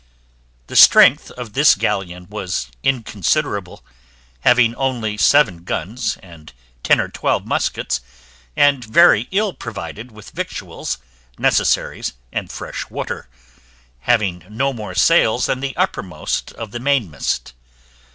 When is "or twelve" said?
6.99-7.45